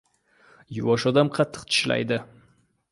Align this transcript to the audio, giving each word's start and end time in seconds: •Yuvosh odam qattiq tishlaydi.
•Yuvosh 0.77 1.05
odam 1.11 1.31
qattiq 1.37 1.69
tishlaydi. 1.73 2.21